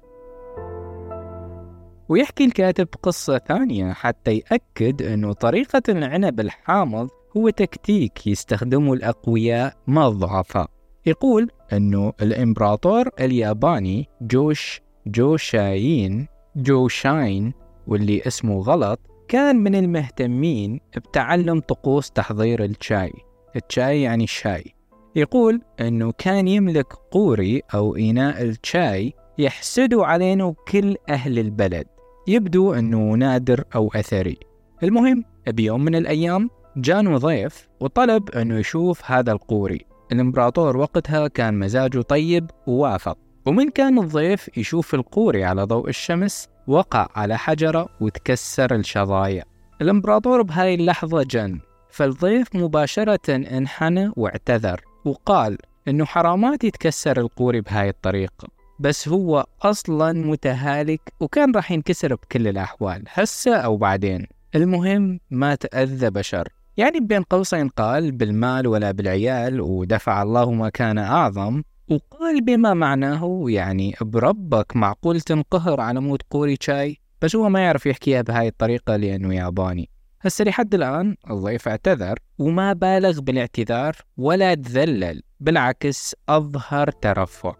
ويحكي 2.10 2.46
الكاتب 2.46 2.88
قصة 3.04 3.38
ثانية 3.38 3.94
حتى 3.94 4.38
يأكد 4.38 5.02
أنه 5.02 5.34
طريقة 5.34 5.82
العنب 5.90 6.40
الحامض 6.40 7.10
هو 7.38 7.50
تكتيك 7.50 8.28
يستخدمه 8.28 8.94
الأقوياء 8.94 9.74
مع 9.88 10.08
الضعفاء. 10.08 10.70
يقول 11.06 11.50
أنه 11.74 12.14
الإمبراطور 12.22 13.10
الياباني 13.20 14.10
جوش 14.22 14.82
جوشاين 15.08 16.28
جوشاين 16.56 17.54
واللي 17.88 18.22
اسمه 18.28 18.60
غلط 18.60 19.00
كان 19.28 19.56
من 19.56 19.76
المهتمين 19.76 20.80
بتعلم 20.98 21.60
طقوس 21.60 22.12
تحضير 22.12 22.64
الشاي. 22.64 23.14
الشاي 23.56 24.02
يعني 24.02 24.24
الشاي. 24.24 24.77
يقول 25.18 25.62
أنه 25.80 26.12
كان 26.18 26.48
يملك 26.48 26.94
قوري 26.94 27.62
أو 27.74 27.96
إناء 27.96 28.44
الشاي 28.44 29.14
يحسدوا 29.38 30.06
علينا 30.06 30.54
كل 30.68 30.96
أهل 31.10 31.40
البلد. 31.40 31.88
يبدو 32.28 32.74
أنه 32.74 33.14
نادر 33.14 33.64
أو 33.76 33.92
أثري. 33.96 34.38
المهم 34.84 35.24
بيوم 35.48 35.84
من 35.84 35.96
الأيام 35.96 36.50
جانه 36.78 37.18
ضيف 37.18 37.68
وطلب 37.80 38.30
أنه 38.30 38.60
يشوف 38.60 39.12
هذا 39.12 39.32
القوري. 39.32 39.86
الإمبراطور 40.12 40.78
وقتها 40.78 41.28
كان 41.28 41.60
مزاجه 41.60 42.02
طيب 42.02 42.52
ووافق. 42.68 43.18
ومن 43.46 43.70
كان 43.70 44.00
الضيف 44.00 44.58
يشوف 44.58 44.96
القوري 44.96 45.44
على 45.44 45.64
ضوء 45.64 45.90
الشمس 45.90 46.48
وقع 46.68 47.08
على 47.16 47.38
حجرة 47.38 47.90
وتكسر 48.02 48.76
الشظايا. 48.76 49.44
الإمبراطور 49.82 50.42
بهاي 50.42 50.76
اللحظة 50.76 51.24
جن 51.24 51.60
فالضيف 51.90 52.56
مباشرة 52.56 53.30
انحنى 53.30 54.12
واعتذر. 54.16 54.82
وقال 55.08 55.58
إنه 55.88 56.06
حرامات 56.06 56.64
يتكسر 56.64 57.20
القوري 57.20 57.62
بهاي 57.62 57.90
الطريقة 57.90 58.48
بس 58.80 59.08
هو 59.08 59.46
أصلا 59.62 60.14
متهالك 60.14 61.14
وكان 61.20 61.52
راح 61.56 61.72
ينكسر 61.72 62.16
بكل 62.16 62.48
الأحوال 62.48 63.04
هسه 63.10 63.56
أو 63.56 63.78
بعدين. 63.78 64.28
المهم 64.56 65.20
ما 65.32 65.56
تأذى 65.56 66.10
بشر. 66.10 66.50
يعني 66.78 67.00
بين 67.00 67.24
قوسين 67.24 67.68
قال 67.68 68.12
بالمال 68.12 68.68
ولا 68.68 68.92
بالعيال 68.92 69.62
ودفع 69.62 70.24
الله 70.24 70.52
ما 70.52 70.70
كان 70.70 70.98
أعظم 70.98 71.64
وقال 71.90 72.42
بما 72.42 72.74
معناه 72.74 73.46
يعني 73.48 73.96
بربك 74.02 74.76
معقول 74.76 75.22
تنقهر 75.22 75.82
على 75.82 76.02
موت 76.02 76.22
قوري 76.32 76.58
شاي 76.62 76.98
بس 77.22 77.36
هو 77.36 77.50
ما 77.50 77.60
يعرف 77.60 77.86
يحكيها 77.86 78.22
بهاي 78.22 78.48
الطريقة 78.48 78.96
لأنه 78.96 79.36
ياباني. 79.36 79.90
هسه 80.22 80.46
لحد 80.46 80.74
الآن 80.74 81.16
الضيف 81.30 81.68
اعتذر 81.68 82.20
وما 82.40 82.74
بالغ 82.74 83.22
بالاعتذار 83.22 83.96
ولا 84.18 84.54
تذلل 84.54 85.22
بالعكس 85.40 86.16
أظهر 86.30 86.92
ترفع. 86.92 87.54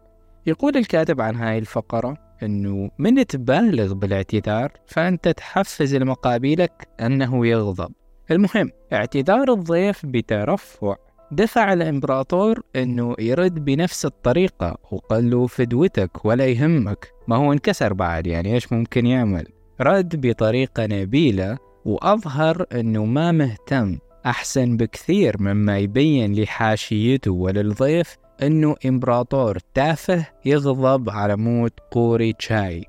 يقول 0.46 0.78
الكاتب 0.78 1.22
عن 1.22 1.36
هاي 1.36 1.58
الفقرة 1.58 2.18
أنه 2.44 2.90
من 3.00 3.26
تبالغ 3.28 3.94
بالاعتذار 3.94 4.72
فأنت 4.88 5.28
تحفز 5.28 5.94
المقابلك 5.94 6.88
أنه 7.02 7.48
يغضب. 7.48 7.92
المهم 8.32 8.72
اعتذار 8.94 9.54
الضيف 9.54 10.06
بترفع 10.06 10.96
دفع 11.32 11.74
الإمبراطور 11.74 12.62
أنه 12.76 13.16
يرد 13.20 13.66
بنفس 13.66 14.06
الطريقة 14.06 14.78
وقال 14.92 15.30
له 15.30 15.48
فدوتك 15.48 16.26
ولا 16.26 16.46
يهمك. 16.46 17.12
ما 17.28 17.36
هو 17.36 17.54
انكسر 17.54 17.94
بعد 17.94 18.28
يعني 18.28 18.54
إيش 18.54 18.74
ممكن 18.74 19.06
يعمل؟ 19.06 19.48
رد 19.82 20.28
بطريقة 20.28 20.86
نبيلة 20.86 21.58
وأظهر 21.88 22.66
أنه 22.74 23.06
ما 23.06 23.32
مهتم 23.32 23.98
أحسن 24.26 24.78
بكثير 24.78 25.36
مما 25.40 25.78
يبين 25.78 26.36
لحاشيته 26.36 27.32
وللضيف 27.32 28.18
أنه 28.44 28.76
إمبراطور 28.86 29.58
تافه 29.74 30.26
يغضب 30.46 31.10
على 31.10 31.36
موت 31.36 31.74
قوري 31.92 32.34
تشاي. 32.34 32.86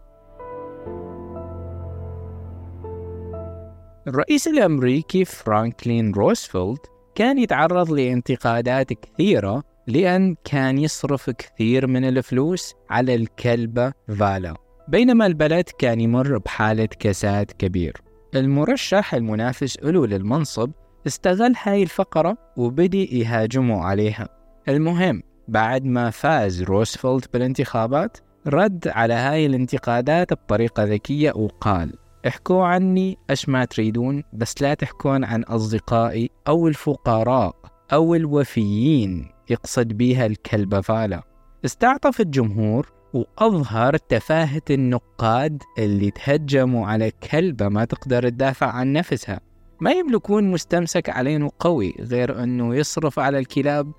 الرئيس 4.09 4.49
الأمريكي 4.49 5.25
فرانكلين 5.25 6.12
روزفلت 6.12 6.90
كان 7.14 7.38
يتعرض 7.38 7.90
لانتقادات 7.90 8.92
كثيرة 8.92 9.62
لأن 9.87 10.37
كان 10.44 10.79
يصرف 10.79 11.31
كثير 11.31 11.87
من 11.87 12.05
الفلوس 12.05 12.75
على 12.90 13.14
الكلب 13.14 13.92
فالا 14.18 14.55
بينما 14.88 15.27
البلد 15.27 15.64
كان 15.79 16.01
يمر 16.01 16.38
بحالة 16.38 16.88
كساد 17.01 17.51
كبير. 17.59 18.08
المرشح 18.35 19.14
المنافس 19.14 19.79
له 19.83 20.07
للمنصب 20.07 20.71
استغل 21.07 21.55
هاي 21.62 21.83
الفقرة 21.83 22.37
وبدي 22.57 23.21
يهاجموا 23.21 23.85
عليها. 23.85 24.29
المهم 24.69 25.23
بعد 25.49 25.85
ما 25.85 26.11
فاز 26.11 26.62
روزفلت 26.62 27.33
بالانتخابات 27.33 28.19
رد 28.47 28.88
على 28.88 29.14
هاي 29.14 29.47
الانتقادات 29.47 30.33
بطريقة 30.33 30.85
ذكية 30.85 31.33
وقال 31.33 31.95
احكوا 32.27 32.64
عني 32.64 33.19
إيش 33.31 33.49
ما 33.49 33.64
تريدون 33.64 34.23
بس 34.33 34.55
لا 34.62 34.75
تحكون 34.75 35.25
عن 35.25 35.43
أصدقائي 35.43 36.31
أو 36.49 36.69
الفقراء 36.69 37.55
أو 37.93 38.14
الوفيين 38.14 39.29
يقصد 39.51 39.88
بيها 39.88 40.27
الكلبة 40.27 40.81
فالا. 40.81 41.23
استعطف 41.64 42.21
الجمهور 42.21 42.97
وأظهر 43.12 43.97
تفاهة 43.97 44.62
النقاد 44.71 45.62
اللي 45.79 46.11
تهجموا 46.11 46.87
على 46.87 47.11
كلبة 47.11 47.68
ما 47.68 47.85
تقدر 47.85 48.29
تدافع 48.29 48.66
عن 48.66 48.92
نفسها. 48.92 49.40
ما 49.81 49.90
يملكون 49.90 50.44
مستمسك 50.51 51.09
علينا 51.09 51.51
قوي 51.59 51.94
غير 52.01 52.42
أنه 52.42 52.77
يصرف 52.77 53.18
على 53.18 53.38
الكلاب. 53.38 53.92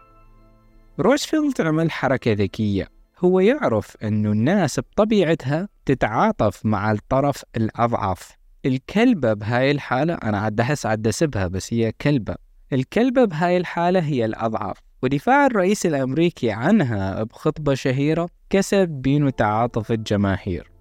روزفلت 0.99 1.61
عمل 1.61 1.91
حركة 1.91 2.33
ذكية. 2.33 2.87
هو 3.19 3.39
يعرف 3.39 3.97
أنه 4.03 4.31
الناس 4.31 4.79
بطبيعتها 4.79 5.69
تتعاطف 5.85 6.65
مع 6.65 6.91
الطرف 6.91 7.43
الأضعف. 7.57 8.31
الكلبة 8.65 9.33
بهاي 9.33 9.71
الحالة 9.71 10.13
أنا 10.13 10.39
عاد 10.39 10.59
أحس 10.59 10.85
عاد 10.85 11.07
أسبها 11.07 11.47
بس 11.47 11.73
هي 11.73 11.91
كلبة. 11.91 12.35
الكلبة 12.73 13.25
بهاي 13.25 13.57
الحالة 13.57 13.99
هي 13.99 14.25
الأضعف. 14.25 14.77
ودفاع 15.03 15.45
الرئيس 15.45 15.85
الأمريكي 15.85 16.51
عنها 16.51 17.23
بخطبة 17.23 17.73
شهيرة 17.73 18.29
كسب 18.49 18.87
بين 18.87 19.35
تعاطف 19.35 19.91
الجماهير. 19.91 20.71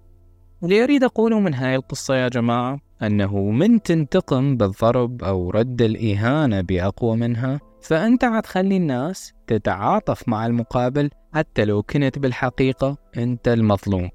اللي 0.63 0.83
أريد 0.83 1.03
أقوله 1.03 1.39
من 1.39 1.53
هاي 1.53 1.75
القصة 1.75 2.15
يا 2.15 2.27
جماعة 2.27 2.79
أنه 3.03 3.37
من 3.37 3.81
تنتقم 3.81 4.57
بالضرب 4.57 5.23
أو 5.23 5.49
رد 5.49 5.81
الإهانة 5.81 6.61
بأقوى 6.61 7.17
منها 7.17 7.59
فأنت 7.81 8.23
عتخلي 8.23 8.77
الناس 8.77 9.33
تتعاطف 9.47 10.29
مع 10.29 10.45
المقابل 10.45 11.09
حتى 11.33 11.65
لو 11.65 11.83
كنت 11.83 12.19
بالحقيقة 12.19 12.97
أنت 13.17 13.47
المظلوم. 13.47 14.09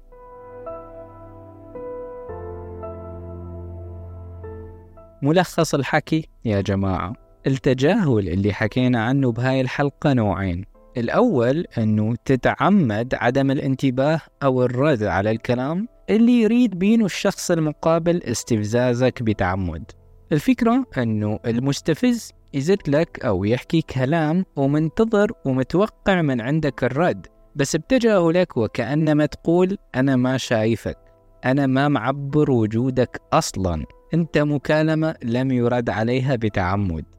ملخص 5.21 5.75
الحكي 5.75 6.29
يا 6.45 6.61
جماعة. 6.61 7.24
التجاهل 7.47 8.29
اللي 8.29 8.53
حكينا 8.53 9.03
عنه 9.03 9.31
بهاي 9.31 9.61
الحلقة 9.61 10.13
نوعين. 10.13 10.65
الأول 10.97 11.65
أنه 11.77 12.15
تتعمد 12.25 13.15
عدم 13.15 13.51
الانتباه 13.51 14.21
أو 14.43 14.63
الرد 14.63 15.03
على 15.03 15.31
الكلام 15.31 15.87
اللي 16.09 16.41
يريد 16.41 16.79
بينه 16.79 17.05
الشخص 17.05 17.51
المقابل 17.51 18.23
استفزازك 18.23 19.23
بتعمد. 19.23 19.91
الفكرة 20.31 20.85
أنه 20.97 21.39
المستفز 21.45 22.31
يزت 22.53 22.89
لك 22.89 23.25
أو 23.25 23.43
يحكي 23.43 23.81
كلام 23.81 24.45
ومنتظر 24.55 25.31
ومتوقع 25.45 26.21
من 26.21 26.41
عندك 26.41 26.83
الرد 26.83 27.27
بس 27.55 27.75
بتجاهلك 27.75 28.57
وكأنما 28.57 29.25
تقول 29.25 29.77
أنا 29.95 30.15
ما 30.15 30.37
شايفك 30.37 30.97
أنا 31.45 31.67
ما 31.67 31.87
معبر 31.87 32.51
وجودك 32.51 33.21
أصلا 33.33 33.85
أنت 34.13 34.37
مكالمة 34.37 35.15
لم 35.23 35.51
يرد 35.51 35.89
عليها 35.89 36.35
بتعمد. 36.35 37.14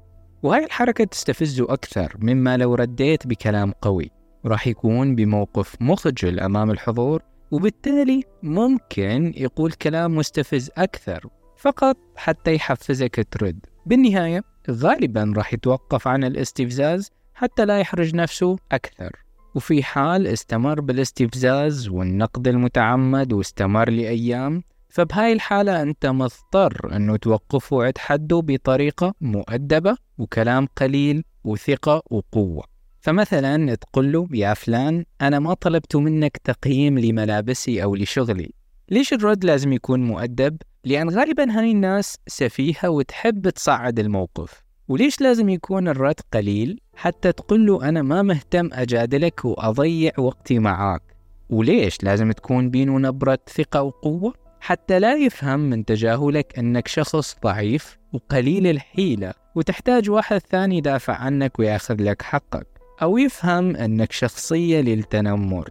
وهاي 0.46 0.64
الحركة 0.64 1.04
تستفزه 1.04 1.64
أكثر 1.64 2.16
مما 2.18 2.56
لو 2.56 2.74
رديت 2.74 3.26
بكلام 3.26 3.72
قوي؟ 3.82 4.10
راح 4.44 4.66
يكون 4.66 5.14
بموقف 5.14 5.76
مخجل 5.80 6.40
أمام 6.40 6.70
الحضور 6.70 7.22
وبالتالي 7.50 8.22
ممكن 8.42 9.32
يقول 9.36 9.72
كلام 9.72 10.16
مستفز 10.16 10.70
أكثر 10.76 11.28
فقط 11.56 11.96
حتى 12.16 12.54
يحفزك 12.54 13.26
ترد. 13.30 13.66
بالنهاية 13.86 14.44
غالبا 14.70 15.32
راح 15.36 15.54
يتوقف 15.54 16.08
عن 16.08 16.24
الاستفزاز 16.24 17.10
حتى 17.34 17.64
لا 17.64 17.80
يحرج 17.80 18.14
نفسه 18.14 18.56
أكثر. 18.72 19.16
وفي 19.54 19.82
حال 19.82 20.26
استمر 20.26 20.80
بالاستفزاز 20.80 21.88
والنقد 21.88 22.48
المتعمد 22.48 23.32
واستمر 23.32 23.90
لأيام 23.90 24.62
فبهاي 24.96 25.32
الحالة 25.32 25.82
أنت 25.82 26.06
مضطر 26.06 26.96
أنه 26.96 27.16
توقفه 27.16 27.84
عند 27.84 27.98
حده 27.98 28.40
بطريقة 28.44 29.14
مؤدبة 29.20 29.96
وكلام 30.18 30.66
قليل 30.76 31.24
وثقة 31.44 32.02
وقوة 32.10 32.64
فمثلا 33.00 33.74
تقول 33.74 34.12
له 34.12 34.28
يا 34.32 34.54
فلان 34.54 35.04
أنا 35.20 35.38
ما 35.38 35.54
طلبت 35.54 35.96
منك 35.96 36.36
تقييم 36.36 36.98
لملابسي 36.98 37.82
أو 37.82 37.94
لشغلي 37.94 38.50
ليش 38.88 39.12
الرد 39.12 39.44
لازم 39.44 39.72
يكون 39.72 40.02
مؤدب؟ 40.02 40.56
لأن 40.84 41.10
غالبا 41.10 41.58
هاي 41.58 41.70
الناس 41.70 42.16
سفيهة 42.26 42.90
وتحب 42.90 43.48
تصعد 43.48 43.98
الموقف 43.98 44.62
وليش 44.88 45.20
لازم 45.20 45.48
يكون 45.48 45.88
الرد 45.88 46.20
قليل؟ 46.32 46.80
حتى 46.94 47.32
تقول 47.32 47.66
له 47.66 47.88
أنا 47.88 48.02
ما 48.02 48.22
مهتم 48.22 48.70
أجادلك 48.72 49.44
وأضيع 49.44 50.12
وقتي 50.18 50.58
معاك 50.58 51.02
وليش 51.50 52.02
لازم 52.02 52.32
تكون 52.32 52.70
بينه 52.70 52.98
نبرة 52.98 53.38
ثقة 53.56 53.82
وقوة؟ 53.82 54.45
حتى 54.66 54.98
لا 54.98 55.14
يفهم 55.14 55.60
من 55.60 55.84
تجاهلك 55.84 56.58
أنك 56.58 56.88
شخص 56.88 57.36
ضعيف 57.42 57.98
وقليل 58.12 58.66
الحيلة 58.66 59.32
وتحتاج 59.54 60.10
واحد 60.10 60.38
ثاني 60.38 60.78
يدافع 60.78 61.14
عنك 61.14 61.58
ويأخذ 61.58 62.02
لك 62.02 62.22
حقك 62.22 62.66
أو 63.02 63.18
يفهم 63.18 63.76
أنك 63.76 64.12
شخصية 64.12 64.80
للتنمر. 64.80 65.68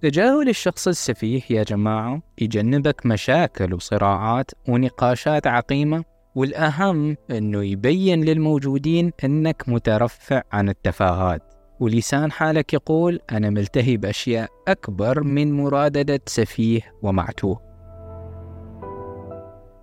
تجاهل 0.00 0.48
الشخص 0.48 0.88
السفيه 0.88 1.42
يا 1.50 1.62
جماعة 1.62 2.22
يجنبك 2.38 3.06
مشاكل 3.06 3.74
وصراعات 3.74 4.50
ونقاشات 4.68 5.46
عقيمة 5.46 6.04
والأهم 6.34 7.16
أنه 7.30 7.64
يبين 7.64 8.24
للموجودين 8.24 9.12
أنك 9.24 9.64
مترفع 9.68 10.42
عن 10.52 10.68
التفاهات. 10.68 11.42
ولسان 11.80 12.32
حالك 12.32 12.74
يقول 12.74 13.20
أنا 13.32 13.50
ملتهي 13.50 13.96
بأشياء 13.96 14.48
أكبر 14.68 15.22
من 15.22 15.52
مراددة 15.52 16.20
سفيه 16.26 16.80
ومعتوه. 17.02 17.71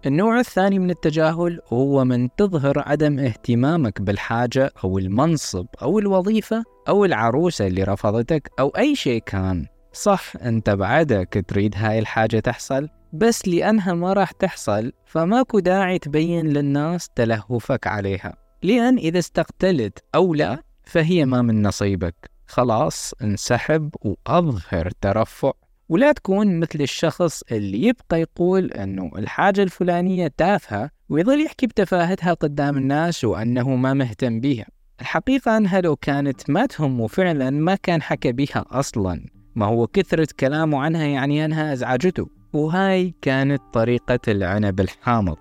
النوع 0.06 0.40
الثاني 0.40 0.80
من 0.80 0.90
التجاهل 0.90 1.60
هو 1.68 2.06
من 2.06 2.36
تظهر 2.36 2.84
عدم 2.90 3.20
اهتمامك 3.20 4.02
بالحاجة 4.02 4.72
أو 4.84 4.98
المنصب 4.98 5.66
أو 5.82 6.00
الوظيفة 6.00 6.64
أو 6.88 7.06
العروسة 7.06 7.68
اللي 7.68 7.84
رفضتك 7.84 8.52
أو 8.60 8.70
أي 8.70 8.96
شيء 8.96 9.22
كان. 9.22 9.66
صح 9.94 10.34
أنت 10.42 10.70
بعدك 10.70 11.46
تريد 11.48 11.74
هاي 11.78 12.00
الحاجة 12.00 12.40
تحصل 12.40 12.90
بس 13.14 13.48
لأنها 13.48 13.94
ما 13.94 14.14
راح 14.14 14.32
تحصل 14.32 14.92
فماكو 15.06 15.60
داعي 15.60 16.00
تبين 16.00 16.48
للناس 16.48 17.10
تلهفك 17.16 17.88
عليها. 17.88 18.36
لأن 18.64 18.98
إذا 18.98 19.20
استقتلت 19.20 20.00
أو 20.16 20.34
لا 20.34 20.64
فهي 20.84 21.26
ما 21.26 21.42
من 21.42 21.68
نصيبك. 21.68 22.32
خلاص 22.48 23.14
انسحب 23.22 23.90
وأظهر 24.02 24.92
ترفع. 25.02 25.52
ولا 25.90 26.12
تكون 26.12 26.60
مثل 26.60 26.82
الشخص 26.82 27.44
اللي 27.52 27.84
يبقى 27.88 28.22
يقول 28.22 28.66
أنه 28.72 29.12
الحاجة 29.18 29.64
الفلانية 29.64 30.28
تافهة 30.38 30.90
ويظل 31.10 31.46
يحكي 31.46 31.68
بتفاهتها 31.68 32.34
قدام 32.34 32.78
الناس 32.78 33.24
وأنه 33.24 33.76
ما 33.76 33.94
مهتم 33.94 34.40
بيها. 34.40 34.66
الحقيقة 35.02 35.58
أنها 35.58 35.82
لو 35.82 35.96
كانت 35.96 36.50
ما 36.50 36.66
تهمه 36.66 37.08
فعلا 37.08 37.50
ما 37.50 37.76
كان 37.76 38.02
حكى 38.02 38.32
بها 38.32 38.66
أصلا. 38.68 39.26
ما 39.56 39.66
هو 39.66 39.88
كثرة 39.88 40.28
كلامه 40.40 40.80
عنها 40.80 41.06
يعني 41.06 41.46
أنها 41.46 41.74
أزعجته. 41.74 42.30
وهاي 42.54 43.14
كانت 43.22 43.62
طريقة 43.74 44.20
العنب 44.28 44.80
الحامض. 44.80 45.38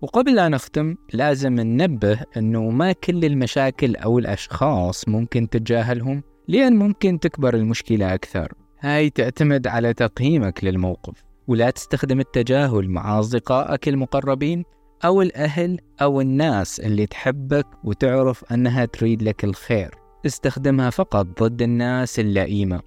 وقبل 0.00 0.34
لا 0.34 0.48
نختم 0.48 0.96
لازم 1.12 1.52
ننبه 1.52 2.20
أنه 2.36 2.70
ما 2.70 2.92
كل 2.92 3.24
المشاكل 3.24 3.96
أو 3.96 4.18
الأشخاص 4.18 5.08
ممكن 5.08 5.48
تتجاهلهم. 5.48 6.22
لأن 6.48 6.76
ممكن 6.76 7.20
تكبر 7.20 7.54
المشكلة 7.54 8.14
أكثر. 8.14 8.52
هاي 8.80 9.10
تعتمد 9.10 9.66
على 9.66 9.94
تقييمك 9.94 10.64
للموقف 10.64 11.24
ولا 11.48 11.70
تستخدم 11.70 12.20
التجاهل 12.20 12.88
مع 12.90 13.20
أصدقائك 13.20 13.88
المقربين 13.88 14.64
أو 15.04 15.22
الأهل 15.22 15.80
أو 16.02 16.20
الناس 16.20 16.80
اللي 16.80 17.06
تحبك 17.06 17.66
وتعرف 17.84 18.52
أنها 18.52 18.84
تريد 18.84 19.22
لك 19.22 19.44
الخير. 19.44 19.94
استخدمها 20.26 20.90
فقط 20.90 21.26
ضد 21.42 21.62
الناس 21.62 22.18
اللئيمة. 22.18 22.80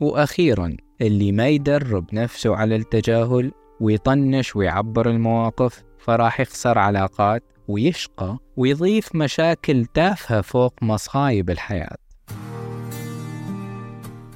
وأخيرا 0.00 0.76
اللي 1.00 1.32
ما 1.32 1.48
يدرب 1.48 2.14
نفسه 2.14 2.56
على 2.56 2.76
التجاهل 2.76 3.52
ويطنش 3.80 4.56
ويعبر 4.56 5.10
المواقف 5.10 5.84
فراح 5.98 6.40
يخسر 6.40 6.78
علاقات 6.78 7.51
ويشقى 7.68 8.38
ويضيف 8.56 9.14
مشاكل 9.14 9.84
تافهة 9.84 10.40
فوق 10.40 10.74
مصايب 10.82 11.50
الحياة. 11.50 11.96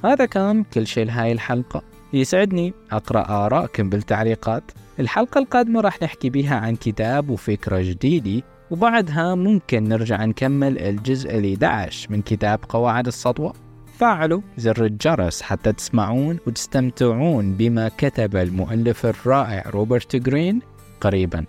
هذا 0.03 0.25
كان 0.25 0.63
كل 0.63 0.87
شيء 0.87 1.05
لهاي 1.05 1.31
الحلقة. 1.31 1.81
يسعدني 2.13 2.73
أقرأ 2.91 3.45
آراءكم 3.45 3.89
بالتعليقات. 3.89 4.63
الحلقة 4.99 5.39
القادمة 5.39 5.81
راح 5.81 6.01
نحكي 6.03 6.29
بيها 6.29 6.55
عن 6.55 6.75
كتاب 6.75 7.29
وفكرة 7.29 7.81
جديدة 7.81 8.43
وبعدها 8.71 9.35
ممكن 9.35 9.83
نرجع 9.83 10.25
نكمل 10.25 10.77
الجزء 10.77 11.37
ال 11.37 11.45
11 11.45 12.11
من 12.11 12.21
كتاب 12.21 12.59
قواعد 12.69 13.07
السطوة. 13.07 13.53
فعلوا 13.97 14.41
زر 14.57 14.85
الجرس 14.85 15.41
حتى 15.41 15.73
تسمعون 15.73 16.39
وتستمتعون 16.47 17.53
بما 17.53 17.89
كتب 17.97 18.35
المؤلف 18.35 19.05
الرائع 19.05 19.69
روبرت 19.69 20.15
جرين 20.15 20.61
قريباً. 21.01 21.45